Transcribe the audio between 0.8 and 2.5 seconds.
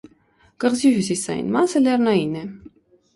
հյուսիսային մասը լեռնային է։